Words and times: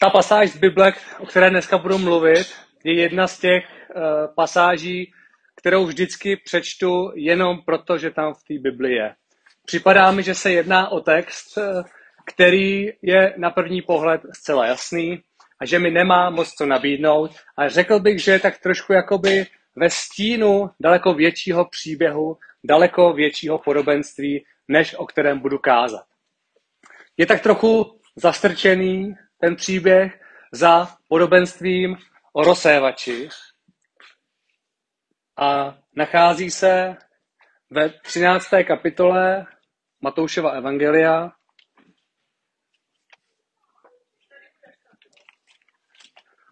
ta 0.00 0.10
pasáž 0.10 0.50
z 0.50 0.56
Bible, 0.56 0.92
o 1.18 1.26
které 1.26 1.50
dneska 1.50 1.78
budu 1.78 1.98
mluvit, 1.98 2.54
je 2.84 3.00
jedna 3.00 3.26
z 3.26 3.38
těch 3.38 3.64
uh, 3.64 4.02
pasáží, 4.34 5.12
kterou 5.56 5.86
vždycky 5.86 6.36
přečtu 6.36 7.12
jenom 7.14 7.58
proto, 7.66 7.98
že 7.98 8.10
tam 8.10 8.34
v 8.34 8.42
té 8.48 8.54
Bibli 8.62 8.92
je. 8.92 9.14
Připadá 9.66 10.10
mi, 10.10 10.22
že 10.22 10.34
se 10.34 10.52
jedná 10.52 10.88
o 10.88 11.00
text, 11.00 11.56
uh, 11.56 11.82
který 12.26 12.86
je 13.02 13.34
na 13.36 13.50
první 13.50 13.82
pohled 13.82 14.20
zcela 14.32 14.66
jasný 14.66 15.22
a 15.60 15.66
že 15.66 15.78
mi 15.78 15.90
nemá 15.90 16.30
moc 16.30 16.52
co 16.52 16.66
nabídnout. 16.66 17.30
A 17.56 17.68
řekl 17.68 18.00
bych, 18.00 18.22
že 18.22 18.32
je 18.32 18.40
tak 18.40 18.58
trošku 18.58 18.92
jakoby 18.92 19.46
ve 19.76 19.90
stínu 19.90 20.70
daleko 20.80 21.14
většího 21.14 21.64
příběhu, 21.64 22.36
daleko 22.64 23.12
většího 23.12 23.58
podobenství, 23.58 24.44
než 24.68 24.94
o 24.94 25.06
kterém 25.06 25.38
budu 25.38 25.58
kázat. 25.58 26.04
Je 27.16 27.26
tak 27.26 27.42
trochu 27.42 28.00
zastrčený 28.16 29.14
ten 29.40 29.56
příběh 29.56 30.20
za 30.52 30.96
podobenstvím 31.08 31.96
o 32.32 32.44
rozsévači 32.44 33.28
a 35.36 35.78
nachází 35.96 36.50
se 36.50 36.96
ve 37.70 37.88
13. 37.88 38.48
kapitole 38.66 39.46
Matoušova 40.00 40.50
Evangelia 40.50 41.32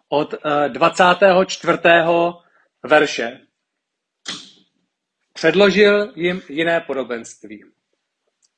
od 0.08 0.34
24. 0.68 1.78
Eh, 1.84 2.88
verše. 2.88 3.40
Předložil 5.32 6.12
jim 6.16 6.42
jiné 6.48 6.80
podobenství. 6.80 7.64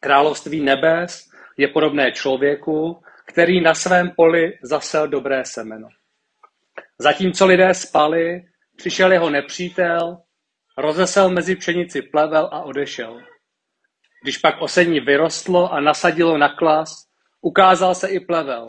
Království 0.00 0.60
nebes 0.60 1.30
je 1.56 1.68
podobné 1.68 2.12
člověku, 2.12 3.02
který 3.28 3.60
na 3.60 3.74
svém 3.74 4.10
poli 4.16 4.58
zasel 4.62 5.08
dobré 5.08 5.44
semeno. 5.44 5.88
Zatímco 6.98 7.46
lidé 7.46 7.74
spali, 7.74 8.44
přišel 8.76 9.12
jeho 9.12 9.30
nepřítel, 9.30 10.18
rozesel 10.78 11.30
mezi 11.30 11.56
pšenici 11.56 12.02
plevel 12.02 12.48
a 12.52 12.60
odešel. 12.60 13.20
Když 14.22 14.38
pak 14.38 14.62
osení 14.62 15.00
vyrostlo 15.00 15.72
a 15.72 15.80
nasadilo 15.80 16.38
na 16.38 16.48
klas, 16.48 16.90
ukázal 17.40 17.94
se 17.94 18.08
i 18.08 18.20
plevel. 18.20 18.66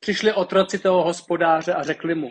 Přišli 0.00 0.32
otroci 0.32 0.78
toho 0.78 1.04
hospodáře 1.04 1.74
a 1.74 1.82
řekli 1.82 2.14
mu, 2.14 2.30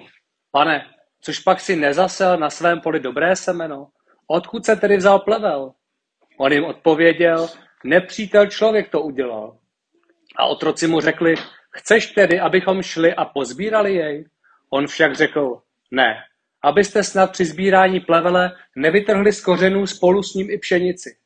pane, 0.52 0.86
což 1.22 1.40
pak 1.40 1.59
si 1.59 1.75
nezasel 1.75 2.38
na 2.38 2.50
svém 2.50 2.81
poli 2.81 3.00
dobré 3.00 3.36
semeno? 3.36 3.88
Odkud 4.28 4.66
se 4.66 4.75
tedy 4.75 4.98
vzal 4.98 5.20
plevel? 5.20 5.72
On 6.40 6.52
jim 6.52 6.64
odpověděl, 6.64 7.48
nepřítel 7.84 8.48
člověk 8.48 8.90
to 8.90 9.02
udělal. 9.02 9.61
A 10.42 10.45
otroci 10.45 10.88
mu 10.88 11.00
řekli, 11.00 11.36
chceš 11.72 12.06
tedy, 12.06 12.39
abychom 12.39 12.81
šli 12.81 13.14
a 13.14 13.25
pozbírali 13.25 13.95
jej? 13.95 14.25
On 14.70 14.88
však 14.88 15.16
řekl, 15.16 15.61
ne, 15.92 16.16
abyste 16.64 17.03
snad 17.03 17.31
při 17.31 17.45
sbírání 17.45 18.00
plevele 18.00 18.52
nevytrhli 18.75 19.34
z 19.34 19.42
kořenů 19.42 19.88
spolu 19.88 20.23
s 20.23 20.34
ním 20.34 20.52
i 20.52 20.58
pšenici. 20.58 21.17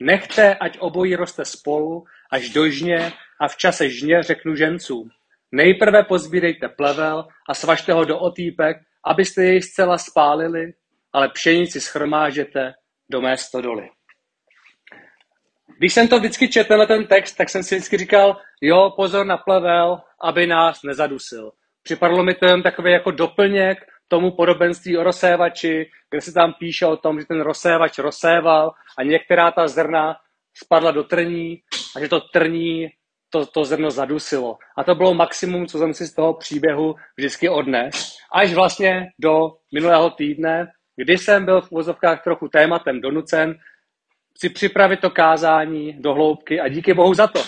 Nechte, 0.00 0.54
ať 0.54 0.78
obojí 0.78 1.16
roste 1.16 1.44
spolu, 1.44 2.04
až 2.30 2.48
do 2.50 2.68
žně 2.68 3.12
a 3.40 3.48
v 3.48 3.56
čase 3.56 3.90
žně 3.90 4.22
řeknu 4.22 4.56
žencům. 4.56 5.10
Nejprve 5.52 6.04
pozbírejte 6.04 6.68
plevel 6.68 7.28
a 7.48 7.54
svažte 7.54 7.92
ho 7.92 8.04
do 8.04 8.18
otýpek, 8.18 8.76
abyste 9.04 9.44
jej 9.44 9.62
zcela 9.62 9.98
spálili, 9.98 10.72
ale 11.12 11.28
pšenici 11.28 11.80
schromážete 11.80 12.72
do 13.10 13.20
mé 13.20 13.36
stodoly. 13.36 13.90
Když 15.80 15.94
jsem 15.94 16.08
to 16.08 16.18
vždycky 16.18 16.48
četl 16.48 16.76
na 16.76 16.86
ten 16.86 17.06
text, 17.06 17.34
tak 17.34 17.48
jsem 17.48 17.62
si 17.62 17.74
vždycky 17.74 17.96
říkal, 17.96 18.36
jo, 18.60 18.92
pozor 18.96 19.26
na 19.26 19.36
plevel, 19.36 20.00
aby 20.22 20.46
nás 20.46 20.82
nezadusil. 20.82 21.52
Připadlo 21.82 22.24
mi 22.24 22.34
to 22.34 22.46
jen 22.46 22.62
takový 22.62 22.92
jako 22.92 23.10
doplněk 23.10 23.78
tomu 24.08 24.30
podobenství 24.30 24.96
o 24.96 25.02
rozsévači, 25.02 25.90
kde 26.10 26.20
se 26.20 26.32
tam 26.32 26.54
píše 26.58 26.86
o 26.86 26.96
tom, 26.96 27.20
že 27.20 27.26
ten 27.26 27.40
rozsévač 27.40 27.98
rozséval 27.98 28.72
a 28.98 29.02
některá 29.02 29.50
ta 29.50 29.68
zrna 29.68 30.16
spadla 30.64 30.90
do 30.90 31.04
trní 31.04 31.58
a 31.96 32.00
že 32.00 32.08
to 32.08 32.20
trní 32.20 32.88
to, 33.30 33.46
to 33.46 33.64
zrno 33.64 33.90
zadusilo. 33.90 34.58
A 34.76 34.84
to 34.84 34.94
bylo 34.94 35.14
maximum, 35.14 35.66
co 35.66 35.78
jsem 35.78 35.94
si 35.94 36.06
z 36.06 36.14
toho 36.14 36.34
příběhu 36.34 36.94
vždycky 37.16 37.48
odnes. 37.48 38.16
Až 38.34 38.54
vlastně 38.54 39.06
do 39.18 39.52
minulého 39.74 40.10
týdne, 40.10 40.66
kdy 40.96 41.18
jsem 41.18 41.44
byl 41.44 41.60
v 41.60 41.70
vozovkách 41.70 42.24
trochu 42.24 42.48
tématem 42.48 43.00
donucen 43.00 43.54
si 44.38 44.48
připravit 44.48 45.00
to 45.00 45.10
kázání 45.10 45.92
do 45.92 46.14
hloubky 46.14 46.60
a 46.60 46.68
díky 46.68 46.94
bohu 46.94 47.14
za 47.14 47.26
to. 47.26 47.42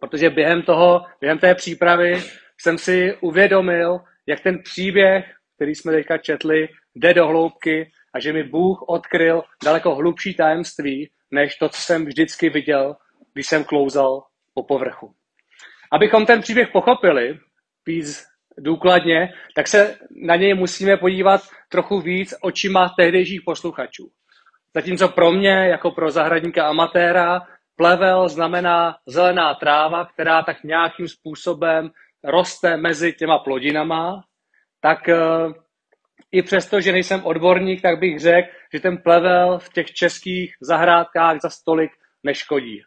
Protože 0.00 0.30
během 0.30 0.62
toho, 0.62 1.04
během 1.20 1.38
té 1.38 1.54
přípravy 1.54 2.22
jsem 2.60 2.78
si 2.78 3.16
uvědomil, 3.20 4.00
jak 4.26 4.40
ten 4.40 4.62
příběh, 4.62 5.24
který 5.56 5.74
jsme 5.74 5.92
teďka 5.92 6.18
četli, 6.18 6.68
jde 6.94 7.14
do 7.14 7.26
hloubky 7.26 7.90
a 8.14 8.20
že 8.20 8.32
mi 8.32 8.42
Bůh 8.42 8.84
odkryl 8.88 9.42
daleko 9.64 9.94
hlubší 9.94 10.34
tajemství, 10.34 11.10
než 11.30 11.56
to, 11.56 11.68
co 11.68 11.80
jsem 11.80 12.06
vždycky 12.06 12.50
viděl, 12.50 12.96
když 13.32 13.46
jsem 13.46 13.64
klouzal 13.64 14.22
po 14.54 14.62
povrchu. 14.62 15.14
Abychom 15.92 16.26
ten 16.26 16.40
příběh 16.40 16.68
pochopili 16.72 17.38
víc 17.86 18.24
důkladně, 18.58 19.32
tak 19.54 19.68
se 19.68 19.98
na 20.10 20.36
něj 20.36 20.54
musíme 20.54 20.96
podívat 20.96 21.40
trochu 21.68 22.00
víc 22.00 22.34
očima 22.42 22.94
tehdejších 22.98 23.40
posluchačů. 23.44 24.10
Zatímco 24.74 25.08
pro 25.08 25.32
mě, 25.32 25.50
jako 25.50 25.90
pro 25.90 26.10
zahradníka 26.10 26.68
amatéra, 26.68 27.40
plevel 27.76 28.28
znamená 28.28 28.96
zelená 29.06 29.54
tráva, 29.54 30.04
která 30.04 30.42
tak 30.42 30.64
nějakým 30.64 31.08
způsobem 31.08 31.90
roste 32.24 32.76
mezi 32.76 33.12
těma 33.12 33.38
plodinama, 33.38 34.24
tak 34.80 34.98
uh, 35.08 35.52
i 36.32 36.42
přesto, 36.42 36.80
že 36.80 36.92
nejsem 36.92 37.24
odborník, 37.24 37.82
tak 37.82 37.98
bych 37.98 38.20
řekl, 38.20 38.48
že 38.72 38.80
ten 38.80 38.98
plevel 38.98 39.58
v 39.58 39.72
těch 39.72 39.86
českých 39.92 40.54
zahrádkách 40.60 41.40
za 41.40 41.50
stolik 41.50 41.90
neškodí 42.24 42.82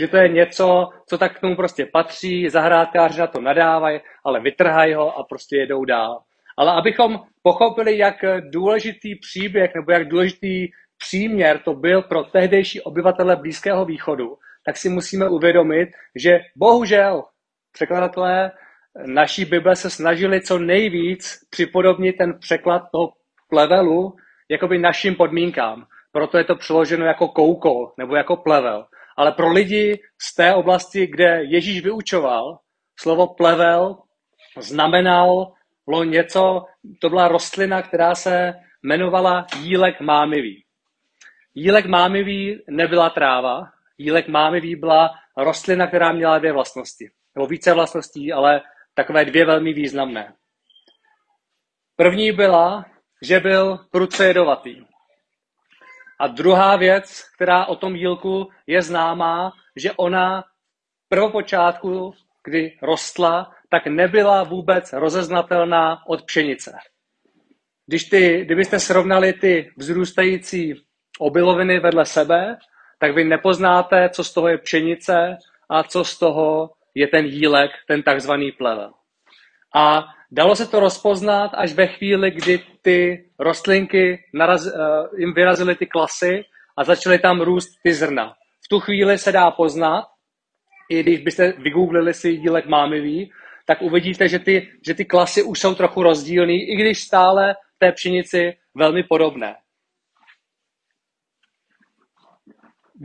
že 0.00 0.08
to 0.08 0.16
je 0.16 0.28
něco, 0.28 0.88
co 1.08 1.18
tak 1.18 1.36
k 1.36 1.40
tomu 1.40 1.56
prostě 1.56 1.86
patří, 1.86 2.48
zahrádkáři 2.48 3.20
na 3.20 3.26
to 3.26 3.40
nadávají, 3.40 4.00
ale 4.24 4.40
vytrhají 4.40 4.94
ho 4.94 5.18
a 5.18 5.24
prostě 5.24 5.56
jedou 5.56 5.84
dál. 5.84 6.20
Ale 6.58 6.72
abychom 6.72 7.20
pochopili, 7.42 7.98
jak 7.98 8.16
důležitý 8.40 9.14
příběh 9.14 9.74
nebo 9.74 9.92
jak 9.92 10.08
důležitý 10.08 10.68
příměr 11.02 11.58
to 11.64 11.74
byl 11.74 12.02
pro 12.02 12.24
tehdejší 12.24 12.80
obyvatele 12.80 13.36
Blízkého 13.36 13.84
východu, 13.84 14.36
tak 14.66 14.76
si 14.76 14.88
musíme 14.88 15.28
uvědomit, 15.28 15.88
že 16.14 16.40
bohužel 16.56 17.24
překladatelé 17.72 18.50
naší 19.06 19.44
Bible 19.44 19.76
se 19.76 19.90
snažili 19.90 20.40
co 20.40 20.58
nejvíc 20.58 21.38
připodobnit 21.50 22.16
ten 22.18 22.38
překlad 22.38 22.82
toho 22.92 23.12
plevelu 23.48 24.16
jakoby 24.48 24.78
našim 24.78 25.14
podmínkám. 25.14 25.86
Proto 26.12 26.38
je 26.38 26.44
to 26.44 26.56
přeloženo 26.56 27.06
jako 27.06 27.28
koukol 27.28 27.92
nebo 27.98 28.16
jako 28.16 28.36
plevel. 28.36 28.86
Ale 29.16 29.32
pro 29.32 29.52
lidi 29.52 30.00
z 30.20 30.34
té 30.34 30.54
oblasti, 30.54 31.06
kde 31.06 31.40
Ježíš 31.44 31.82
vyučoval, 31.82 32.58
slovo 33.00 33.34
plevel 33.34 33.96
znamenalo 34.60 35.52
něco, 36.04 36.64
to 37.00 37.08
byla 37.08 37.28
rostlina, 37.28 37.82
která 37.82 38.14
se 38.14 38.52
jmenovala 38.84 39.46
jílek 39.60 40.00
mámivý. 40.00 40.64
Jílek 41.54 41.86
mámivý 41.86 42.62
nebyla 42.70 43.10
tráva, 43.10 43.72
jílek 43.98 44.28
mámivý 44.28 44.76
byla 44.76 45.10
rostlina, 45.36 45.86
která 45.86 46.12
měla 46.12 46.38
dvě 46.38 46.52
vlastnosti. 46.52 47.10
Nebo 47.34 47.46
více 47.46 47.74
vlastností, 47.74 48.32
ale 48.32 48.60
takové 48.94 49.24
dvě 49.24 49.44
velmi 49.46 49.72
významné. 49.72 50.34
První 51.96 52.32
byla, 52.32 52.84
že 53.22 53.40
byl 53.40 53.78
prudce 53.90 54.26
jedovatý. 54.26 54.84
A 56.18 56.26
druhá 56.26 56.76
věc, 56.76 57.24
která 57.34 57.66
o 57.66 57.76
tom 57.76 57.96
jílku 57.96 58.48
je 58.66 58.82
známá, 58.82 59.52
že 59.76 59.92
ona 59.92 60.44
prvopočátku, 61.08 62.14
kdy 62.44 62.78
rostla, 62.82 63.54
tak 63.68 63.86
nebyla 63.86 64.44
vůbec 64.44 64.92
rozeznatelná 64.92 66.06
od 66.06 66.22
pšenice. 66.22 66.78
Když 67.86 68.04
ty, 68.04 68.44
kdybyste 68.44 68.80
srovnali 68.80 69.32
ty 69.32 69.72
vzrůstající 69.76 70.74
obiloviny 71.22 71.80
vedle 71.80 72.06
sebe, 72.06 72.56
tak 72.98 73.14
vy 73.14 73.24
nepoznáte, 73.24 74.08
co 74.08 74.24
z 74.24 74.32
toho 74.32 74.48
je 74.48 74.58
pšenice 74.58 75.36
a 75.70 75.82
co 75.82 76.04
z 76.04 76.18
toho 76.18 76.70
je 76.94 77.08
ten 77.08 77.26
jílek, 77.26 77.70
ten 77.88 78.02
takzvaný 78.02 78.52
plevel. 78.52 78.92
A 79.74 80.04
dalo 80.30 80.56
se 80.56 80.66
to 80.66 80.80
rozpoznat 80.80 81.50
až 81.54 81.72
ve 81.72 81.86
chvíli, 81.86 82.30
kdy 82.30 82.60
ty 82.82 83.24
rostlinky 83.38 84.24
naraz, 84.34 84.66
uh, 84.66 84.72
jim 85.18 85.34
vyrazily 85.34 85.74
ty 85.74 85.86
klasy 85.86 86.44
a 86.76 86.84
začaly 86.84 87.18
tam 87.18 87.40
růst 87.40 87.68
ty 87.82 87.94
zrna. 87.94 88.34
V 88.64 88.68
tu 88.68 88.80
chvíli 88.80 89.18
se 89.18 89.32
dá 89.32 89.50
poznat, 89.50 90.04
i 90.90 91.02
když 91.02 91.20
byste 91.20 91.52
vygooglili 91.52 92.14
si 92.14 92.36
dílek 92.36 92.66
mámivý, 92.66 93.30
tak 93.66 93.82
uvidíte, 93.82 94.28
že 94.28 94.38
ty, 94.38 94.68
že 94.86 94.94
ty 94.94 95.04
klasy 95.04 95.42
už 95.42 95.60
jsou 95.60 95.74
trochu 95.74 96.02
rozdílný, 96.02 96.70
i 96.70 96.76
když 96.76 97.00
stále 97.00 97.54
té 97.78 97.92
pšenici 97.92 98.52
velmi 98.74 99.02
podobné. 99.02 99.54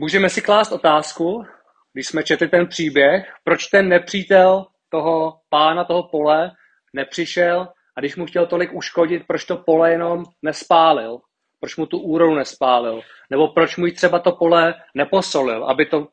Můžeme 0.00 0.30
si 0.30 0.42
klást 0.42 0.72
otázku, 0.72 1.44
když 1.92 2.06
jsme 2.06 2.22
četli 2.22 2.48
ten 2.48 2.66
příběh, 2.66 3.34
proč 3.44 3.66
ten 3.66 3.88
nepřítel 3.88 4.66
toho 4.88 5.40
pána 5.48 5.84
toho 5.84 6.02
pole 6.02 6.50
nepřišel 6.92 7.68
a 7.96 8.00
když 8.00 8.16
mu 8.16 8.26
chtěl 8.26 8.46
tolik 8.46 8.72
uškodit, 8.72 9.26
proč 9.26 9.44
to 9.44 9.56
pole 9.56 9.90
jenom 9.90 10.24
nespálil? 10.42 11.18
Proč 11.60 11.76
mu 11.76 11.86
tu 11.86 11.98
úrodu 11.98 12.34
nespálil? 12.34 13.00
Nebo 13.30 13.48
proč 13.48 13.76
mu 13.76 13.86
třeba 13.86 14.18
to 14.18 14.32
pole 14.32 14.74
neposolil, 14.94 15.64
aby 15.64 15.86
to, 15.86 16.08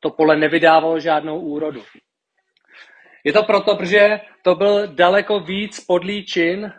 to 0.00 0.10
pole 0.10 0.36
nevydávalo 0.36 1.00
žádnou 1.00 1.40
úrodu? 1.40 1.82
Je 3.24 3.32
to 3.32 3.42
proto, 3.42 3.76
protože 3.76 4.20
to 4.42 4.54
byl 4.54 4.86
daleko 4.86 5.40
víc 5.40 5.84
podlý 5.84 6.26
čin, 6.26 6.72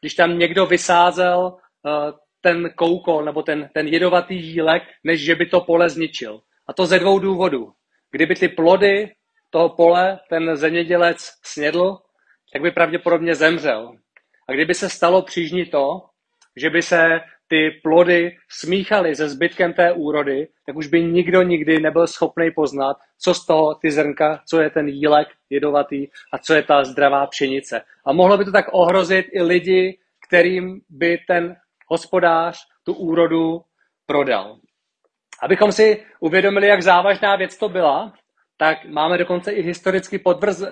když 0.00 0.14
tam 0.14 0.38
někdo 0.38 0.66
vysázel 0.66 1.38
uh, 1.82 2.18
ten 2.44 2.70
koukol 2.76 3.24
nebo 3.24 3.42
ten, 3.42 3.70
ten 3.74 3.88
jedovatý 3.88 4.36
jílek, 4.36 4.82
než 5.04 5.24
že 5.24 5.34
by 5.34 5.46
to 5.46 5.60
pole 5.60 5.88
zničil. 5.88 6.40
A 6.66 6.72
to 6.72 6.86
ze 6.86 6.98
dvou 6.98 7.18
důvodů. 7.18 7.72
Kdyby 8.10 8.34
ty 8.34 8.48
plody 8.48 9.12
toho 9.50 9.68
pole 9.68 10.18
ten 10.28 10.56
zemědělec 10.56 11.16
snědl, 11.42 11.98
tak 12.52 12.62
by 12.62 12.70
pravděpodobně 12.70 13.34
zemřel. 13.34 13.92
A 14.48 14.52
kdyby 14.52 14.74
se 14.74 14.88
stalo 14.88 15.22
přížní 15.22 15.66
to, 15.66 16.02
že 16.56 16.70
by 16.70 16.82
se 16.82 17.20
ty 17.48 17.70
plody 17.82 18.36
smíchaly 18.48 19.16
se 19.16 19.28
zbytkem 19.28 19.72
té 19.72 19.92
úrody, 19.92 20.48
tak 20.66 20.76
už 20.76 20.86
by 20.86 21.02
nikdo 21.02 21.42
nikdy 21.42 21.80
nebyl 21.80 22.06
schopný 22.06 22.50
poznat, 22.50 22.96
co 23.18 23.34
z 23.34 23.46
toho 23.46 23.74
ty 23.74 23.90
zrnka, 23.90 24.42
co 24.48 24.60
je 24.60 24.70
ten 24.70 24.88
jílek 24.88 25.28
jedovatý 25.50 26.06
a 26.32 26.38
co 26.38 26.54
je 26.54 26.62
ta 26.62 26.84
zdravá 26.84 27.26
pšenice. 27.26 27.82
A 28.06 28.12
mohlo 28.12 28.38
by 28.38 28.44
to 28.44 28.52
tak 28.52 28.66
ohrozit 28.72 29.26
i 29.32 29.42
lidi, 29.42 29.98
kterým 30.26 30.80
by 30.88 31.18
ten 31.28 31.56
hospodář 31.86 32.58
tu 32.84 32.94
úrodu 32.94 33.60
prodal. 34.06 34.56
Abychom 35.42 35.72
si 35.72 36.04
uvědomili, 36.20 36.66
jak 36.66 36.82
závažná 36.82 37.36
věc 37.36 37.56
to 37.58 37.68
byla, 37.68 38.12
tak 38.56 38.84
máme 38.84 39.18
dokonce 39.18 39.52
i 39.52 39.62
historicky 39.62 40.22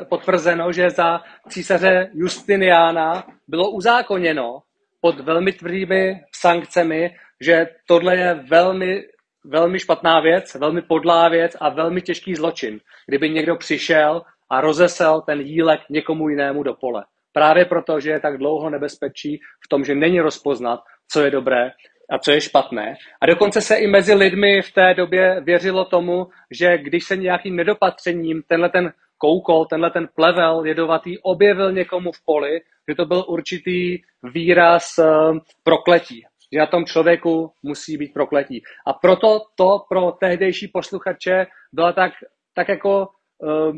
potvrzeno, 0.09 0.73
že 0.73 0.91
za 0.91 1.21
císaře 1.49 2.11
Justiniána 2.15 3.25
bylo 3.49 3.71
uzákoněno 3.71 4.63
pod 5.01 5.21
velmi 5.21 5.53
tvrdými 5.53 6.21
sankcemi, 6.35 7.11
že 7.41 7.67
tohle 7.87 8.17
je 8.17 8.35
velmi, 8.35 9.03
velmi 9.45 9.79
špatná 9.79 10.21
věc, 10.21 10.55
velmi 10.55 10.83
podlá 10.83 11.29
věc 11.29 11.57
a 11.61 11.69
velmi 11.69 12.03
těžký 12.03 12.35
zločin, 12.35 12.81
kdyby 13.09 13.31
někdo 13.31 13.57
přišel 13.57 14.23
a 14.51 14.61
rozesel 14.61 15.21
ten 15.21 15.41
jílek 15.41 15.81
někomu 15.91 16.29
jinému 16.29 16.63
do 16.63 16.75
pole. 16.75 17.05
Právě 17.33 17.65
proto, 17.65 18.01
že 18.01 18.11
je 18.11 18.21
tak 18.21 18.39
dlouho 18.39 18.71
nebezpečí 18.71 19.41
v 19.65 19.69
tom, 19.69 19.85
že 19.85 19.95
není 19.95 20.21
rozpoznat, 20.21 20.81
co 21.13 21.25
je 21.25 21.31
dobré 21.31 21.71
a 22.11 22.19
co 22.19 22.33
je 22.33 22.41
špatné. 22.41 22.95
A 23.21 23.27
dokonce 23.27 23.61
se 23.61 23.77
i 23.77 23.87
mezi 23.87 24.15
lidmi 24.15 24.63
v 24.63 24.73
té 24.73 24.95
době 24.95 25.41
věřilo 25.41 25.85
tomu, 25.85 26.27
že 26.51 26.79
když 26.79 27.05
se 27.05 27.17
nějakým 27.17 27.57
nedopatřením 27.57 28.43
tenhle 28.49 28.69
ten 28.69 28.93
koukol, 29.19 29.65
tenhle 29.65 29.91
ten 29.91 30.09
plevel 30.15 30.65
jedovatý 30.65 31.19
objevil 31.19 31.73
někomu 31.73 32.13
v 32.13 32.25
poli, 32.25 32.61
že 32.89 32.95
to 32.95 33.07
byl 33.07 33.25
určitý 33.29 33.99
výraz 34.23 34.99
uh, 34.99 35.39
prokletí. 35.63 36.23
Že 36.53 36.59
na 36.59 36.67
tom 36.67 36.85
člověku 36.85 37.53
musí 37.63 37.97
být 37.97 38.13
prokletí. 38.13 38.63
A 38.87 38.93
proto 38.93 39.41
to 39.57 39.79
pro 39.89 40.13
tehdejší 40.13 40.69
posluchače 40.69 41.47
byla 41.73 41.93
tak, 41.93 42.13
tak 42.55 42.69
jako, 42.69 43.09
uh, 43.39 43.77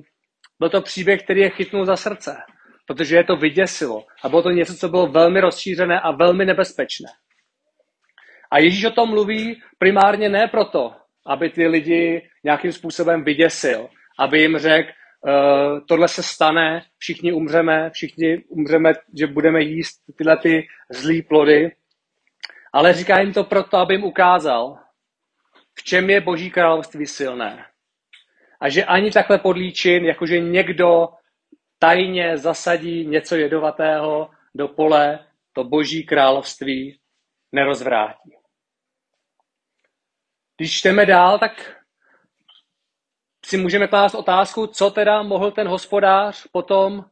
byl 0.59 0.71
to 0.71 0.81
příběh, 0.81 1.23
který 1.23 1.41
je 1.41 1.51
chytnul 1.51 1.85
za 1.85 1.97
srdce. 1.97 2.37
Protože 2.87 3.17
je 3.17 3.25
to 3.25 3.37
vyděsilo. 3.37 4.05
A 4.23 4.29
bylo 4.29 4.43
to 4.43 4.51
něco, 4.51 4.75
co 4.75 4.89
bylo 4.89 5.07
velmi 5.07 5.41
rozšířené 5.41 6.01
a 6.01 6.11
velmi 6.11 6.45
nebezpečné. 6.45 7.09
A 8.55 8.59
Ježíš 8.59 8.85
o 8.85 8.91
tom 8.91 9.11
mluví 9.11 9.63
primárně 9.79 10.29
ne 10.29 10.49
proto, 10.49 10.95
aby 11.27 11.51
ty 11.51 11.67
lidi 11.67 12.29
nějakým 12.45 12.73
způsobem 12.73 13.25
vyděsil, 13.25 13.89
aby 14.19 14.41
jim 14.41 14.59
řekl, 14.59 14.89
uh, 14.91 15.33
tohle 15.89 16.09
se 16.09 16.23
stane, 16.23 16.83
všichni 16.99 17.33
umřeme, 17.33 17.91
všichni 17.91 18.45
umřeme, 18.49 18.93
že 19.19 19.27
budeme 19.27 19.63
jíst 19.63 20.01
tyhle 20.19 20.37
ty 20.37 20.67
zlý 20.91 21.23
plody, 21.23 21.73
ale 22.73 22.93
říká 22.93 23.21
jim 23.21 23.33
to 23.33 23.45
proto, 23.45 23.77
aby 23.77 23.95
jim 23.95 24.05
ukázal, 24.05 24.79
v 25.79 25.83
čem 25.83 26.11
je 26.11 26.21
Boží 26.21 26.51
království 26.51 27.07
silné. 27.07 27.65
A 28.61 28.69
že 28.69 28.85
ani 28.85 29.11
takhle 29.11 29.39
podlíčin, 29.39 30.05
jakože 30.05 30.41
někdo 30.41 31.09
tajně 31.79 32.39
zasadí 32.39 33.07
něco 33.07 33.37
jedovatého 33.37 34.31
do 34.55 34.69
pole, 34.69 35.19
to 35.53 35.65
Boží 35.65 36.07
království 36.07 36.99
nerozvrátí. 37.53 38.44
Když 40.65 40.79
čteme 40.79 41.07
dál, 41.07 41.39
tak 41.39 41.77
si 43.45 43.57
můžeme 43.57 43.87
klást 43.87 44.15
otázku, 44.15 44.67
co 44.67 44.91
teda 44.91 45.23
mohl 45.23 45.51
ten 45.51 45.69
hospodář 45.69 46.47
potom 46.53 47.05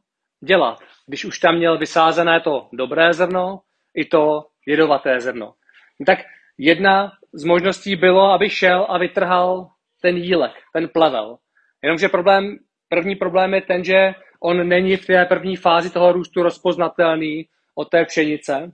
dělat, 0.43 0.79
když 1.07 1.25
už 1.25 1.39
tam 1.39 1.55
měl 1.55 1.77
vysázené 1.77 2.39
to 2.39 2.69
dobré 2.73 3.13
zrno 3.13 3.59
i 3.95 4.05
to 4.05 4.45
jedovaté 4.67 5.19
zrno. 5.19 5.53
Tak 6.05 6.19
jedna 6.57 7.11
z 7.33 7.43
možností 7.43 7.95
bylo, 7.95 8.31
aby 8.31 8.49
šel 8.49 8.85
a 8.89 8.97
vytrhal 8.97 9.69
ten 10.01 10.17
jílek, 10.17 10.51
ten 10.73 10.89
plevel. 10.89 11.37
Jenomže 11.83 12.09
problém, 12.09 12.57
první 12.89 13.15
problém 13.15 13.53
je 13.53 13.61
ten, 13.61 13.83
že 13.83 14.13
on 14.39 14.67
není 14.67 14.97
v 14.97 15.05
té 15.05 15.25
první 15.25 15.55
fázi 15.55 15.89
toho 15.89 16.11
růstu 16.11 16.43
rozpoznatelný 16.43 17.47
od 17.75 17.89
té 17.89 18.05
pšenice. 18.05 18.71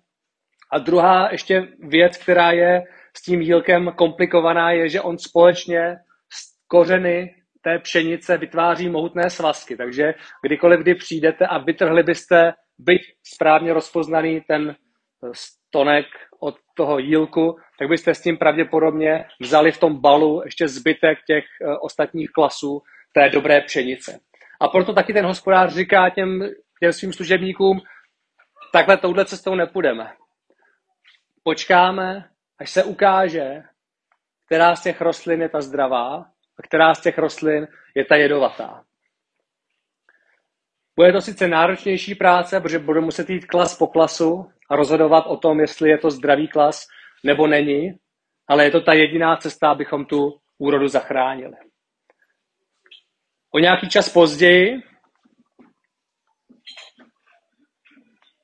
A 0.71 0.79
druhá 0.79 1.29
ještě 1.31 1.67
věc, 1.79 2.17
která 2.17 2.51
je 2.51 2.83
s 3.17 3.21
tím 3.21 3.41
jílkem 3.41 3.91
komplikovaná, 3.95 4.71
je, 4.71 4.89
že 4.89 5.01
on 5.01 5.17
společně 5.17 5.97
s 6.33 6.67
kořeny 6.67 7.35
té 7.61 7.79
pšenice 7.79 8.37
vytváří 8.37 8.89
mohutné 8.89 9.29
svazky. 9.29 9.75
Takže 9.75 10.13
kdykoliv, 10.45 10.79
kdy 10.79 10.95
přijdete 10.95 11.47
a 11.47 11.57
vytrhli 11.57 12.03
byste 12.03 12.53
byť 12.77 13.01
správně 13.23 13.73
rozpoznaný 13.73 14.41
ten 14.47 14.75
stonek 15.33 16.05
od 16.39 16.55
toho 16.75 16.99
jílku, 16.99 17.55
tak 17.79 17.89
byste 17.89 18.15
s 18.15 18.21
tím 18.21 18.37
pravděpodobně 18.37 19.25
vzali 19.41 19.71
v 19.71 19.79
tom 19.79 20.01
balu 20.01 20.41
ještě 20.45 20.67
zbytek 20.67 21.17
těch 21.27 21.43
eh, 21.61 21.77
ostatních 21.77 22.29
klasů 22.31 22.81
té 23.13 23.29
dobré 23.29 23.61
pšenice. 23.61 24.19
A 24.61 24.67
proto 24.67 24.93
taky 24.93 25.13
ten 25.13 25.25
hospodář 25.25 25.73
říká 25.73 26.09
těm, 26.09 26.49
těm 26.79 26.93
svým 26.93 27.13
služebníkům, 27.13 27.81
takhle 28.73 28.97
touhle 28.97 29.25
cestou 29.25 29.55
nepůjdeme. 29.55 30.11
Počkáme, 31.43 32.29
až 32.59 32.71
se 32.71 32.83
ukáže, 32.83 33.63
která 34.45 34.75
z 34.75 34.83
těch 34.83 35.01
rostlin 35.01 35.41
je 35.41 35.49
ta 35.49 35.61
zdravá 35.61 36.15
a 36.57 36.61
která 36.63 36.93
z 36.93 37.01
těch 37.01 37.17
rostlin 37.17 37.67
je 37.95 38.05
ta 38.05 38.15
jedovatá. 38.15 38.83
Bude 40.95 41.13
to 41.13 41.21
sice 41.21 41.47
náročnější 41.47 42.15
práce, 42.15 42.61
protože 42.61 42.79
budu 42.79 43.01
muset 43.01 43.29
jít 43.29 43.45
klas 43.45 43.77
po 43.77 43.87
klasu 43.87 44.51
a 44.69 44.75
rozhodovat 44.75 45.25
o 45.27 45.37
tom, 45.37 45.59
jestli 45.59 45.89
je 45.89 45.97
to 45.97 46.11
zdravý 46.11 46.47
klas 46.47 46.87
nebo 47.23 47.47
není, 47.47 47.99
ale 48.47 48.63
je 48.63 48.71
to 48.71 48.81
ta 48.81 48.93
jediná 48.93 49.37
cesta, 49.37 49.69
abychom 49.69 50.05
tu 50.05 50.41
úrodu 50.57 50.87
zachránili. 50.87 51.55
O 53.51 53.59
nějaký 53.59 53.89
čas 53.89 54.09
později 54.09 54.83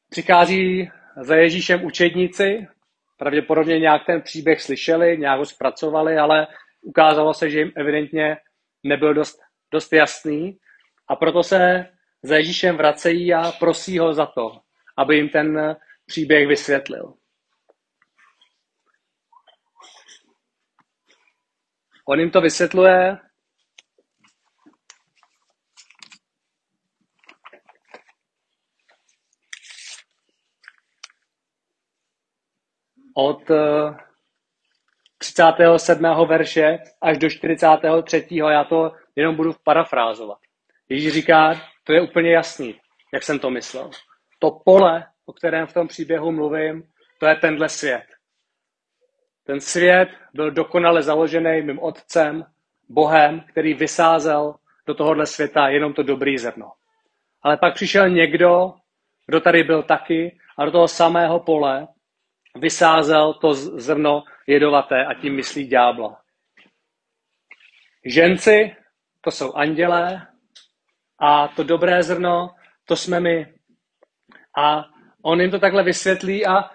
přichází 0.10 0.92
za 1.22 1.36
Ježíšem 1.36 1.86
učedníci, 1.86 2.68
pravděpodobně 3.18 3.80
nějak 3.80 4.06
ten 4.06 4.22
příběh 4.22 4.62
slyšeli, 4.62 5.18
nějak 5.18 5.40
ho 5.40 5.46
zpracovali, 5.46 6.18
ale 6.18 6.48
ukázalo 6.82 7.34
se, 7.34 7.50
že 7.50 7.60
jim 7.60 7.72
evidentně 7.76 8.38
nebyl 8.84 9.14
dost, 9.14 9.40
dost 9.72 9.94
jasný 9.94 10.58
a 11.08 11.16
proto 11.16 11.44
se 11.44 11.86
za 12.24 12.36
Ježíšem 12.38 12.78
vracejí 12.78 13.34
a 13.34 13.52
prosí 13.52 14.00
ho 14.00 14.14
za 14.14 14.26
to, 14.26 14.60
aby 14.98 15.16
jim 15.16 15.30
ten 15.30 15.76
příběh 16.06 16.48
vysvětlil. 16.48 17.14
On 22.08 22.20
jim 22.20 22.32
to 22.32 22.42
vysvětluje 22.42 23.18
od 33.16 33.42
37. 35.18 36.06
Eh, 36.06 36.26
verše 36.26 36.78
až 37.02 37.18
do 37.18 37.30
43. 37.30 38.28
Já 38.52 38.64
to 38.64 38.92
jenom 39.16 39.36
budu 39.36 39.54
parafrázovat. 39.64 40.38
Ježíš 40.90 41.14
říká, 41.14 41.62
to 41.84 41.94
je 41.94 42.02
úplně 42.02 42.32
jasný, 42.32 42.80
jak 43.14 43.24
jsem 43.24 43.40
to 43.40 43.50
myslel. 43.50 43.90
To 44.40 44.52
pole, 44.66 45.06
o 45.26 45.34
kterém 45.34 45.68
v 45.68 45.74
tom 45.74 45.88
příběhu 45.88 46.32
mluvím, 46.32 46.84
to 47.20 47.26
je 47.26 47.36
tenhle 47.36 47.70
svět. 47.70 48.04
Ten 49.44 49.60
svět 49.60 50.10
byl 50.34 50.52
dokonale 50.52 51.04
založený 51.04 51.62
mým 51.62 51.80
otcem, 51.80 52.46
Bohem, 52.90 53.42
který 53.52 53.74
vysázel 53.74 54.56
do 54.88 54.94
tohohle 54.94 55.26
světa 55.26 55.68
jenom 55.68 55.94
to 55.94 56.04
dobrý 56.04 56.38
zrno. 56.38 56.72
Ale 57.42 57.58
pak 57.58 57.74
přišel 57.74 58.10
někdo, 58.10 58.74
kdo 59.28 59.40
tady 59.42 59.64
byl 59.64 59.84
taky 59.84 60.38
a 60.58 60.66
do 60.66 60.72
toho 60.72 60.88
samého 60.88 61.40
pole 61.40 61.88
vysázel 62.56 63.34
to 63.34 63.54
zrno 63.54 64.24
jedovaté 64.48 65.06
a 65.06 65.14
tím 65.14 65.36
myslí 65.36 65.68
ďábla. 65.68 66.22
Ženci, 68.06 68.76
to 69.22 69.32
jsou 69.32 69.54
andělé, 69.54 70.28
a 71.20 71.48
to 71.48 71.64
dobré 71.64 72.04
zrno, 72.04 72.50
to 72.86 72.96
jsme 72.96 73.20
my. 73.20 73.54
A 74.58 74.86
on 75.22 75.42
jim 75.42 75.52
to 75.52 75.60
takhle 75.60 75.84
vysvětlí 75.84 76.46
a 76.46 76.64
e, 76.64 76.70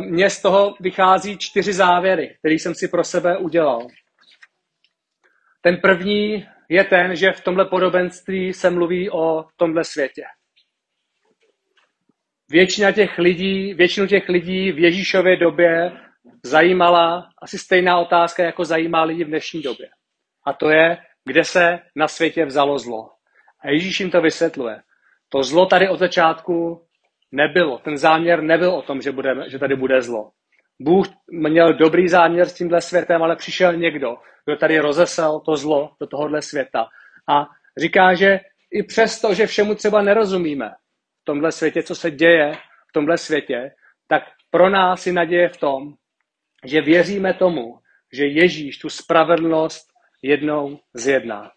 mně 0.00 0.30
z 0.30 0.42
toho 0.42 0.74
vychází 0.80 1.38
čtyři 1.38 1.72
závěry, 1.72 2.36
které 2.38 2.54
jsem 2.54 2.74
si 2.74 2.88
pro 2.88 3.04
sebe 3.04 3.36
udělal. 3.38 3.86
Ten 5.60 5.76
první 5.76 6.46
je 6.68 6.84
ten, 6.84 7.16
že 7.16 7.32
v 7.32 7.44
tomhle 7.44 7.64
podobenství 7.64 8.52
se 8.52 8.70
mluví 8.70 9.10
o 9.10 9.44
tomhle 9.56 9.84
světě. 9.84 10.22
Většina 12.52 12.92
těch 12.92 13.18
lidí, 13.18 13.74
většinu 13.74 14.06
těch 14.06 14.28
lidí 14.28 14.72
v 14.72 14.78
Ježíšově 14.78 15.36
době 15.36 15.92
zajímala 16.44 17.28
asi 17.42 17.58
stejná 17.58 17.98
otázka, 17.98 18.42
jako 18.42 18.64
zajímá 18.64 19.02
lidi 19.02 19.24
v 19.24 19.28
dnešní 19.28 19.62
době. 19.62 19.88
A 20.46 20.52
to 20.52 20.70
je, 20.70 20.96
kde 21.24 21.44
se 21.44 21.78
na 21.96 22.08
světě 22.08 22.44
vzalo 22.44 22.78
zlo. 22.78 23.10
A 23.60 23.70
Ježíš 23.70 24.00
jim 24.00 24.10
to 24.10 24.20
vysvětluje. 24.20 24.80
To 25.28 25.42
zlo 25.42 25.66
tady 25.66 25.88
od 25.88 25.98
začátku 25.98 26.86
nebylo. 27.32 27.78
Ten 27.78 27.98
záměr 27.98 28.42
nebyl 28.42 28.70
o 28.70 28.82
tom, 28.82 29.02
že, 29.02 29.12
bude, 29.12 29.34
že 29.46 29.58
tady 29.58 29.76
bude 29.76 30.02
zlo. 30.02 30.30
Bůh 30.80 31.06
měl 31.30 31.74
dobrý 31.74 32.08
záměr 32.08 32.48
s 32.48 32.54
tímhle 32.54 32.80
světem, 32.80 33.22
ale 33.22 33.36
přišel 33.36 33.76
někdo, 33.76 34.16
kdo 34.44 34.56
tady 34.56 34.78
rozesel 34.78 35.40
to 35.40 35.56
zlo 35.56 35.90
do 36.00 36.06
tohohle 36.06 36.42
světa. 36.42 36.86
A 37.28 37.46
říká, 37.78 38.14
že 38.14 38.40
i 38.70 38.82
přesto, 38.82 39.34
že 39.34 39.46
všemu 39.46 39.74
třeba 39.74 40.02
nerozumíme 40.02 40.70
v 41.22 41.24
tomhle 41.24 41.52
světě, 41.52 41.82
co 41.82 41.94
se 41.94 42.10
děje 42.10 42.52
v 42.88 42.92
tomhle 42.92 43.18
světě, 43.18 43.70
tak 44.08 44.22
pro 44.50 44.70
nás 44.70 45.06
je 45.06 45.12
naděje 45.12 45.48
v 45.48 45.56
tom, 45.56 45.94
že 46.64 46.80
věříme 46.80 47.34
tomu, 47.34 47.78
že 48.12 48.26
Ježíš 48.26 48.78
tu 48.78 48.88
spravedlnost 48.88 49.86
jednou 50.22 50.78
zjedná. 50.94 51.50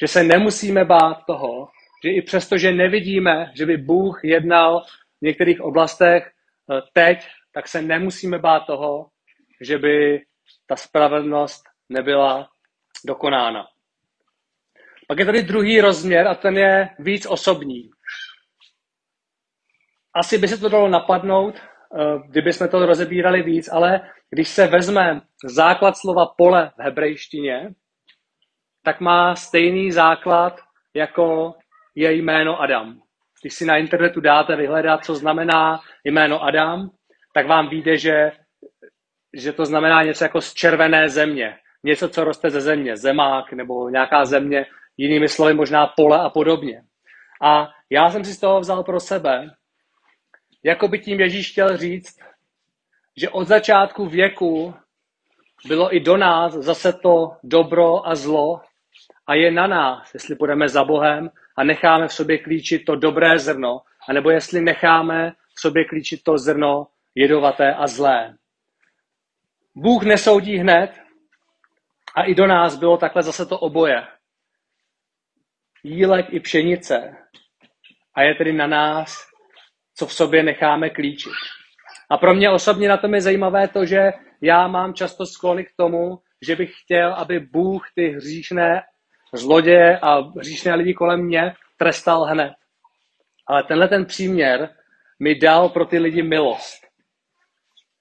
Že 0.00 0.08
se 0.08 0.24
nemusíme 0.24 0.84
bát 0.84 1.24
toho, 1.26 1.68
že 2.04 2.10
i 2.10 2.22
přesto, 2.22 2.58
že 2.58 2.72
nevidíme, 2.72 3.52
že 3.54 3.66
by 3.66 3.76
Bůh 3.76 4.20
jednal 4.24 4.84
v 5.18 5.22
některých 5.22 5.60
oblastech 5.60 6.26
eh, 6.26 6.80
teď, 6.92 7.28
tak 7.52 7.68
se 7.68 7.82
nemusíme 7.82 8.38
bát 8.38 8.66
toho, 8.66 9.06
že 9.60 9.78
by 9.78 10.22
ta 10.66 10.76
spravedlnost 10.76 11.62
nebyla 11.88 12.48
dokonána. 13.06 13.66
Pak 15.08 15.18
je 15.18 15.26
tady 15.26 15.42
druhý 15.42 15.80
rozměr 15.80 16.28
a 16.28 16.34
ten 16.34 16.58
je 16.58 16.88
víc 16.98 17.26
osobní. 17.26 17.90
Asi 20.16 20.38
by 20.38 20.48
se 20.48 20.58
to 20.58 20.68
dalo 20.68 20.88
napadnout, 20.88 21.54
eh, 21.54 22.18
kdyby 22.28 22.52
jsme 22.52 22.68
to 22.68 22.86
rozebírali 22.86 23.42
víc, 23.42 23.68
ale 23.72 24.00
když 24.30 24.48
se 24.48 24.66
vezme 24.66 25.20
základ 25.44 25.96
slova 25.96 26.26
pole 26.36 26.70
v 26.78 26.82
hebrejštině, 26.82 27.70
tak 28.84 29.00
má 29.00 29.34
stejný 29.34 29.92
základ, 29.92 30.60
jako 30.94 31.54
je 31.94 32.12
jméno 32.12 32.60
Adam. 32.60 33.00
Když 33.42 33.54
si 33.54 33.64
na 33.64 33.76
internetu 33.76 34.20
dáte 34.20 34.56
vyhledat, 34.56 35.04
co 35.04 35.14
znamená 35.14 35.80
jméno 36.04 36.42
Adam, 36.42 36.90
tak 37.34 37.46
vám 37.46 37.68
vyjde, 37.68 37.98
že, 37.98 38.32
že 39.34 39.52
to 39.52 39.64
znamená 39.64 40.02
něco 40.02 40.24
jako 40.24 40.40
z 40.40 40.54
červené 40.54 41.08
země. 41.08 41.56
Něco, 41.84 42.08
co 42.08 42.24
roste 42.24 42.50
ze 42.50 42.60
země, 42.60 42.96
zemák 42.96 43.52
nebo 43.52 43.90
nějaká 43.90 44.24
země, 44.24 44.66
jinými 44.96 45.28
slovy 45.28 45.54
možná 45.54 45.86
pole 45.86 46.20
a 46.20 46.30
podobně. 46.30 46.82
A 47.42 47.68
já 47.90 48.10
jsem 48.10 48.24
si 48.24 48.32
z 48.32 48.40
toho 48.40 48.60
vzal 48.60 48.84
pro 48.84 49.00
sebe, 49.00 49.50
jako 50.66 50.88
by 50.88 50.98
tím 50.98 51.20
Ježíš 51.20 51.50
chtěl 51.50 51.76
říct, 51.76 52.18
že 53.16 53.28
od 53.28 53.44
začátku 53.48 54.06
věku 54.06 54.74
bylo 55.68 55.96
i 55.96 56.00
do 56.00 56.16
nás 56.16 56.54
zase 56.54 56.92
to 56.92 57.36
dobro 57.42 58.08
a 58.08 58.14
zlo 58.14 58.60
a 59.26 59.34
je 59.34 59.50
na 59.50 59.66
nás, 59.66 60.14
jestli 60.14 60.36
půjdeme 60.36 60.68
za 60.68 60.84
Bohem 60.84 61.30
a 61.56 61.64
necháme 61.64 62.08
v 62.08 62.12
sobě 62.12 62.38
klíčit 62.38 62.84
to 62.84 62.96
dobré 62.96 63.38
zrno, 63.38 63.80
anebo 64.08 64.30
jestli 64.30 64.60
necháme 64.60 65.32
v 65.54 65.60
sobě 65.60 65.84
klíčit 65.84 66.22
to 66.22 66.38
zrno 66.38 66.86
jedovaté 67.14 67.74
a 67.74 67.86
zlé. 67.86 68.36
Bůh 69.74 70.02
nesoudí 70.02 70.56
hned 70.56 71.00
a 72.16 72.22
i 72.22 72.34
do 72.34 72.46
nás 72.46 72.76
bylo 72.76 72.96
takhle 72.96 73.22
zase 73.22 73.46
to 73.46 73.58
oboje. 73.58 74.06
Jílek 75.82 76.26
i 76.30 76.40
pšenice. 76.40 77.16
A 78.14 78.22
je 78.22 78.34
tedy 78.34 78.52
na 78.52 78.66
nás, 78.66 79.35
co 79.96 80.06
v 80.06 80.12
sobě 80.12 80.42
necháme 80.42 80.90
klíčit. 80.90 81.32
A 82.10 82.16
pro 82.16 82.34
mě 82.34 82.50
osobně 82.50 82.88
na 82.88 82.96
tom 82.96 83.14
je 83.14 83.20
zajímavé 83.20 83.68
to, 83.68 83.86
že 83.86 84.12
já 84.40 84.68
mám 84.68 84.94
často 84.94 85.26
sklony 85.26 85.64
k 85.64 85.72
tomu, 85.76 86.18
že 86.46 86.56
bych 86.56 86.70
chtěl, 86.84 87.14
aby 87.14 87.40
Bůh 87.40 87.82
ty 87.94 88.08
hříšné 88.08 88.82
zloděje 89.34 89.98
a 89.98 90.20
hříšné 90.20 90.74
lidi 90.74 90.94
kolem 90.94 91.20
mě 91.24 91.54
trestal 91.76 92.24
hned. 92.24 92.52
Ale 93.46 93.62
tenhle 93.62 93.88
ten 93.88 94.04
příměr 94.04 94.68
mi 95.20 95.34
dal 95.34 95.68
pro 95.68 95.84
ty 95.84 95.98
lidi 95.98 96.22
milost. 96.22 96.86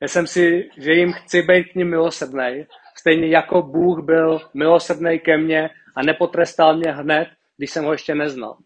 Já 0.01 0.07
jsem 0.07 0.27
si, 0.27 0.69
že 0.77 0.93
jim 0.93 1.13
chci 1.13 1.41
být 1.41 1.63
k 1.63 1.75
ním 1.75 1.89
milosrdný, 1.89 2.65
stejně 2.97 3.27
jako 3.27 3.61
Bůh 3.61 4.05
byl 4.05 4.41
milosrdný 4.53 5.19
ke 5.19 5.37
mně 5.37 5.69
a 5.95 6.03
nepotrestal 6.03 6.77
mě 6.77 6.91
hned, 6.91 7.27
když 7.57 7.71
jsem 7.71 7.85
ho 7.85 7.91
ještě 7.91 8.15
neznal. 8.15 8.57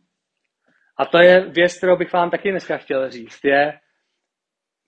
A 0.99 1.05
to 1.05 1.17
je 1.17 1.49
věc, 1.49 1.77
kterou 1.77 1.97
bych 1.97 2.13
vám 2.13 2.29
taky 2.29 2.51
dneska 2.51 2.77
chtěl 2.77 3.09
říct. 3.09 3.39
Je, 3.43 3.79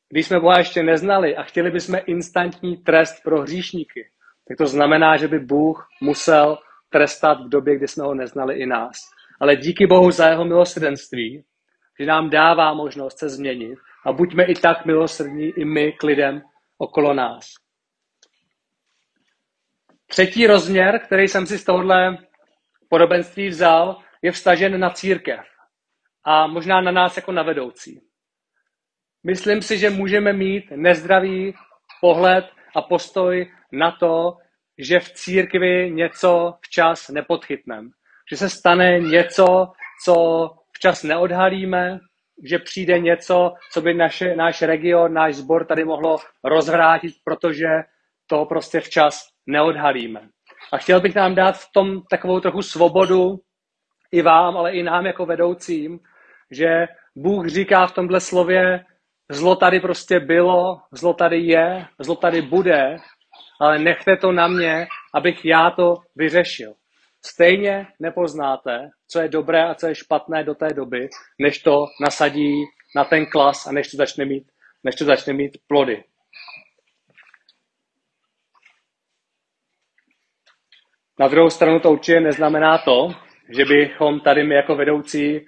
když 0.09 0.27
jsme 0.27 0.39
Boha 0.39 0.57
ještě 0.57 0.83
neznali 0.83 1.35
a 1.35 1.43
chtěli 1.43 1.71
bychom 1.71 1.99
instantní 2.05 2.77
trest 2.77 3.23
pro 3.23 3.41
hříšníky, 3.41 4.09
tak 4.47 4.57
to 4.57 4.65
znamená, 4.65 5.17
že 5.17 5.27
by 5.27 5.39
Bůh 5.39 5.87
musel 6.01 6.57
trestat 6.89 7.45
v 7.45 7.49
době, 7.49 7.77
kdy 7.77 7.87
jsme 7.87 8.03
ho 8.03 8.13
neznali 8.13 8.55
i 8.55 8.65
nás. 8.65 8.95
Ale 9.39 9.55
díky 9.55 9.87
Bohu 9.87 10.11
za 10.11 10.27
jeho 10.27 10.45
milosrdenství, 10.45 11.43
že 11.99 12.05
nám 12.05 12.29
dává 12.29 12.73
možnost 12.73 13.19
se 13.19 13.29
změnit 13.29 13.79
a 14.05 14.11
buďme 14.11 14.43
i 14.43 14.55
tak 14.55 14.85
milosrdní 14.85 15.49
i 15.49 15.65
my 15.65 15.91
k 15.91 16.03
lidem 16.03 16.41
okolo 16.77 17.13
nás. 17.13 17.45
Třetí 20.07 20.47
rozměr, 20.47 20.99
který 20.99 21.27
jsem 21.27 21.47
si 21.47 21.57
z 21.57 21.63
tohohle 21.63 22.17
podobenství 22.89 23.47
vzal, 23.47 23.97
je 24.21 24.31
vstažen 24.31 24.79
na 24.79 24.89
církev 24.89 25.50
a 26.23 26.47
možná 26.47 26.81
na 26.81 26.91
nás 26.91 27.15
jako 27.15 27.31
na 27.31 27.43
vedoucí. 27.43 28.01
Myslím 29.23 29.61
si, 29.61 29.77
že 29.77 29.89
můžeme 29.89 30.33
mít 30.33 30.71
nezdravý 30.75 31.53
pohled 32.01 32.45
a 32.75 32.81
postoj 32.81 33.51
na 33.71 33.91
to, 33.91 34.37
že 34.77 34.99
v 34.99 35.09
církvi 35.09 35.91
něco 35.91 36.53
včas 36.61 37.09
nepodchytneme. 37.09 37.89
Že 38.31 38.37
se 38.37 38.49
stane 38.49 38.99
něco, 38.99 39.71
co 40.05 40.15
včas 40.73 41.03
neodhalíme, 41.03 41.99
že 42.43 42.59
přijde 42.59 42.99
něco, 42.99 43.53
co 43.71 43.81
by 43.81 43.93
naše, 43.93 44.35
náš 44.35 44.61
region, 44.61 45.13
náš 45.13 45.35
sbor 45.35 45.65
tady 45.65 45.85
mohlo 45.85 46.17
rozvrátit, 46.43 47.13
protože 47.23 47.67
to 48.27 48.45
prostě 48.45 48.79
včas 48.79 49.27
neodhalíme. 49.47 50.29
A 50.71 50.77
chtěl 50.77 51.01
bych 51.01 51.15
nám 51.15 51.35
dát 51.35 51.57
v 51.57 51.71
tom 51.73 52.01
takovou 52.09 52.39
trochu 52.39 52.61
svobodu 52.61 53.39
i 54.11 54.21
vám, 54.21 54.57
ale 54.57 54.71
i 54.71 54.83
nám 54.83 55.05
jako 55.05 55.25
vedoucím, 55.25 55.99
že 56.51 56.87
Bůh 57.15 57.47
říká 57.47 57.87
v 57.87 57.93
tomhle 57.93 58.19
slově, 58.19 58.85
zlo 59.31 59.55
tady 59.55 59.79
prostě 59.79 60.19
bylo, 60.19 60.81
zlo 60.91 61.13
tady 61.13 61.39
je, 61.39 61.85
zlo 61.99 62.15
tady 62.15 62.41
bude, 62.41 62.97
ale 63.61 63.79
nechte 63.79 64.17
to 64.17 64.31
na 64.31 64.47
mě, 64.47 64.87
abych 65.13 65.45
já 65.45 65.69
to 65.69 65.95
vyřešil. 66.15 66.73
Stejně 67.25 67.87
nepoznáte, 67.99 68.89
co 69.07 69.19
je 69.19 69.29
dobré 69.29 69.63
a 69.63 69.75
co 69.75 69.87
je 69.87 69.95
špatné 69.95 70.43
do 70.43 70.55
té 70.55 70.67
doby, 70.73 71.09
než 71.39 71.59
to 71.59 71.85
nasadí 72.01 72.63
na 72.95 73.03
ten 73.05 73.25
klas 73.25 73.67
a 73.67 73.71
než 73.71 73.91
to 73.91 73.97
začne 73.97 74.25
mít, 74.25 74.51
než 74.83 74.95
to 74.95 75.05
začne 75.05 75.33
mít 75.33 75.57
plody. 75.67 76.03
Na 81.19 81.27
druhou 81.27 81.49
stranu 81.49 81.79
to 81.79 81.91
určitě 81.91 82.19
neznamená 82.19 82.77
to, 82.77 83.09
že 83.49 83.65
bychom 83.65 84.19
tady 84.19 84.43
my 84.43 84.55
jako 84.55 84.75
vedoucí 84.75 85.35
e, 85.35 85.43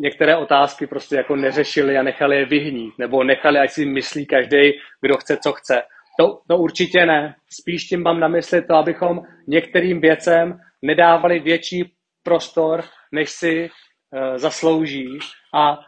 některé 0.00 0.36
otázky 0.36 0.86
prostě 0.86 1.16
jako 1.16 1.36
neřešili 1.36 1.98
a 1.98 2.02
nechali 2.02 2.36
je 2.36 2.46
vyhnít, 2.46 2.94
nebo 2.98 3.24
nechali, 3.24 3.58
ať 3.58 3.70
si 3.70 3.86
myslí 3.86 4.26
každý, 4.26 4.72
kdo 5.00 5.16
chce, 5.16 5.36
co 5.36 5.52
chce. 5.52 5.82
To, 6.18 6.40
to 6.48 6.58
určitě 6.58 7.06
ne. 7.06 7.34
Spíš 7.60 7.84
tím 7.84 8.02
mám 8.02 8.20
na 8.20 8.28
mysli 8.28 8.62
to, 8.62 8.74
abychom 8.74 9.20
některým 9.48 10.00
věcem 10.00 10.60
nedávali 10.82 11.38
větší 11.38 11.92
prostor, 12.22 12.84
než 13.12 13.30
si 13.30 13.70
uh, 13.70 14.36
zaslouží. 14.36 15.18
A 15.54 15.78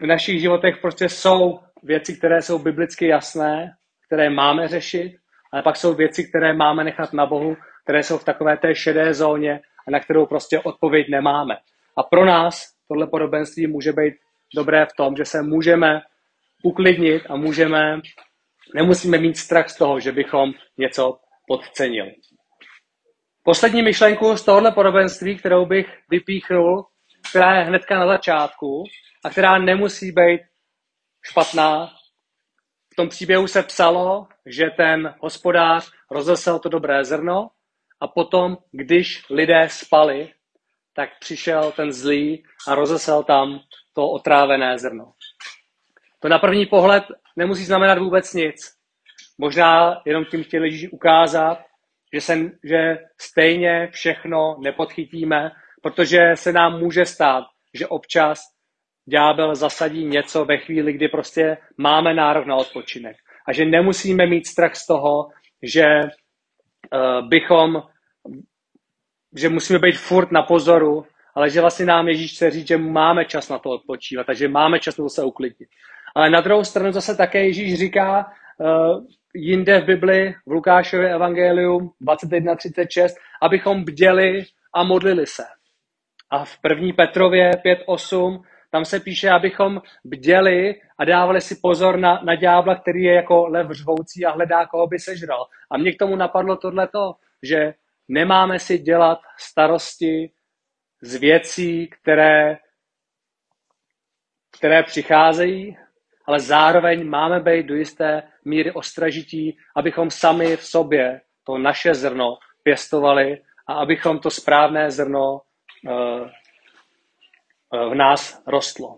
v 0.00 0.06
našich 0.06 0.40
životech 0.40 0.76
prostě 0.80 1.08
jsou 1.08 1.58
věci, 1.82 2.18
které 2.18 2.42
jsou 2.42 2.58
biblicky 2.58 3.06
jasné, 3.06 3.70
které 4.06 4.30
máme 4.30 4.68
řešit, 4.68 5.12
ale 5.52 5.62
pak 5.62 5.76
jsou 5.76 5.94
věci, 5.94 6.28
které 6.28 6.52
máme 6.52 6.84
nechat 6.84 7.12
na 7.12 7.26
Bohu, 7.26 7.56
které 7.84 8.02
jsou 8.02 8.18
v 8.18 8.24
takové 8.24 8.56
té 8.56 8.74
šedé 8.74 9.14
zóně 9.14 9.60
a 9.88 9.90
na 9.90 10.00
kterou 10.00 10.26
prostě 10.26 10.60
odpověď 10.60 11.06
nemáme. 11.10 11.54
A 11.96 12.02
pro 12.02 12.24
nás 12.24 12.71
tohle 12.92 13.06
podobenství 13.06 13.66
může 13.66 13.92
být 13.92 14.14
dobré 14.56 14.86
v 14.86 14.96
tom, 14.96 15.16
že 15.16 15.24
se 15.24 15.42
můžeme 15.42 16.00
uklidnit 16.62 17.22
a 17.28 17.36
můžeme 17.36 18.00
Nemusíme 18.74 19.18
mít 19.18 19.36
strach 19.36 19.68
z 19.68 19.76
toho, 19.76 20.00
že 20.00 20.12
bychom 20.12 20.52
něco 20.78 21.18
podcenili. 21.46 22.14
Poslední 23.42 23.82
myšlenku 23.82 24.36
z 24.36 24.44
tohohle 24.44 24.72
podobenství, 24.72 25.36
kterou 25.36 25.66
bych 25.66 25.86
vypíchnul, 26.10 26.86
která 27.30 27.58
je 27.58 27.64
hnedka 27.64 27.98
na 27.98 28.06
začátku 28.06 28.84
a 29.24 29.30
která 29.30 29.58
nemusí 29.58 30.12
být 30.12 30.40
špatná. 31.30 31.86
V 32.92 32.96
tom 32.96 33.08
příběhu 33.08 33.46
se 33.46 33.62
psalo, 33.62 34.26
že 34.46 34.70
ten 34.76 35.14
hospodář 35.20 35.90
rozesel 36.10 36.58
to 36.58 36.68
dobré 36.68 37.04
zrno 37.04 37.50
a 38.00 38.08
potom, 38.08 38.56
když 38.72 39.30
lidé 39.30 39.68
spali, 39.68 40.32
tak 40.94 41.10
přišel 41.20 41.72
ten 41.72 41.92
zlý 41.92 42.44
a 42.68 42.74
rozesel 42.74 43.22
tam 43.22 43.60
to 43.92 44.08
otrávené 44.08 44.78
zrno. 44.78 45.12
To 46.20 46.28
na 46.28 46.38
první 46.38 46.66
pohled 46.66 47.04
nemusí 47.36 47.64
znamenat 47.64 47.98
vůbec 47.98 48.34
nic. 48.34 48.56
Možná 49.38 50.02
jenom 50.06 50.24
tím 50.24 50.44
chtěli 50.44 50.66
Ježíš 50.68 50.92
ukázat, 50.92 51.58
že, 52.12 52.20
se, 52.20 52.38
že 52.64 52.98
stejně 53.20 53.88
všechno 53.92 54.56
nepodchytíme, 54.60 55.50
protože 55.82 56.18
se 56.34 56.52
nám 56.52 56.78
může 56.78 57.04
stát, 57.04 57.44
že 57.74 57.86
občas 57.86 58.40
ďábel 59.06 59.54
zasadí 59.54 60.04
něco 60.04 60.44
ve 60.44 60.58
chvíli, 60.58 60.92
kdy 60.92 61.08
prostě 61.08 61.56
máme 61.78 62.14
nárok 62.14 62.46
na 62.46 62.56
odpočinek. 62.56 63.16
A 63.48 63.52
že 63.52 63.64
nemusíme 63.64 64.26
mít 64.26 64.46
strach 64.46 64.74
z 64.74 64.86
toho, 64.86 65.28
že 65.62 65.84
uh, 66.00 67.28
bychom, 67.28 67.82
že 69.36 69.48
musíme 69.48 69.78
být 69.78 69.98
furt 69.98 70.32
na 70.32 70.42
pozoru, 70.42 71.06
ale 71.34 71.50
že 71.50 71.60
vlastně 71.60 71.86
nám 71.86 72.08
Ježíš 72.08 72.34
chce 72.34 72.50
říct, 72.50 72.68
že 72.68 72.78
máme 72.78 73.24
čas 73.24 73.48
na 73.48 73.58
to 73.58 73.70
odpočívat, 73.70 74.26
takže 74.26 74.48
máme 74.48 74.78
čas 74.78 74.96
na 74.98 75.04
to 75.04 75.08
se 75.08 75.24
uklidnit. 75.24 75.68
Ale 76.14 76.30
na 76.30 76.40
druhou 76.40 76.64
stranu 76.64 76.92
zase 76.92 77.16
také 77.16 77.44
Ježíš 77.44 77.78
říká 77.78 78.26
uh, 78.58 79.04
jinde 79.34 79.80
v 79.80 79.84
Bibli, 79.84 80.34
v 80.46 80.52
Lukášově 80.52 81.14
evangeliu 81.14 81.92
21.36, 82.02 83.08
abychom 83.42 83.84
bděli 83.84 84.44
a 84.74 84.82
modlili 84.84 85.26
se. 85.26 85.44
A 86.30 86.44
v 86.44 86.58
1. 86.68 86.92
Petrově 86.96 87.50
5.8 87.50 88.42
tam 88.70 88.84
se 88.84 89.00
píše, 89.00 89.30
abychom 89.30 89.82
bděli 90.04 90.74
a 90.98 91.04
dávali 91.04 91.40
si 91.40 91.56
pozor 91.62 91.98
na, 91.98 92.20
na 92.24 92.34
ďábla, 92.34 92.74
který 92.74 93.02
je 93.02 93.14
jako 93.14 93.46
lev 93.46 93.70
řvoucí 93.70 94.24
a 94.24 94.30
hledá, 94.30 94.66
koho 94.66 94.86
by 94.86 94.98
sežral. 94.98 95.46
A 95.70 95.78
mě 95.78 95.92
k 95.92 95.98
tomu 95.98 96.16
napadlo 96.16 96.56
tohleto, 96.56 97.14
že 97.42 97.74
nemáme 98.12 98.58
si 98.58 98.78
dělat 98.78 99.18
starosti 99.38 100.32
z 101.02 101.14
věcí, 101.16 101.88
které, 101.88 102.58
které 104.58 104.82
přicházejí, 104.82 105.76
ale 106.26 106.40
zároveň 106.40 107.08
máme 107.08 107.40
být 107.40 107.66
do 107.66 107.74
jisté 107.74 108.22
míry 108.44 108.72
ostražití, 108.72 109.58
abychom 109.76 110.10
sami 110.10 110.56
v 110.56 110.64
sobě 110.64 111.20
to 111.44 111.58
naše 111.58 111.94
zrno 111.94 112.38
pěstovali 112.62 113.42
a 113.66 113.74
abychom 113.74 114.18
to 114.18 114.30
správné 114.30 114.90
zrno 114.90 115.40
uh, 115.40 116.28
v 117.90 117.94
nás 117.94 118.42
rostlo. 118.46 118.96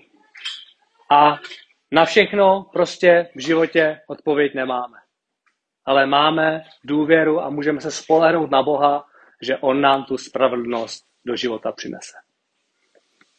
A 1.10 1.38
na 1.92 2.04
všechno 2.04 2.62
prostě 2.72 3.28
v 3.34 3.40
životě 3.40 4.00
odpověď 4.08 4.54
nemáme. 4.54 5.03
Ale 5.86 6.06
máme 6.06 6.62
důvěru 6.84 7.40
a 7.40 7.50
můžeme 7.50 7.80
se 7.80 7.90
spolehnout 7.90 8.50
na 8.50 8.62
Boha, 8.62 9.04
že 9.42 9.56
On 9.56 9.80
nám 9.80 10.04
tu 10.04 10.18
spravedlnost 10.18 11.04
do 11.26 11.36
života 11.36 11.72
přinese. 11.72 12.23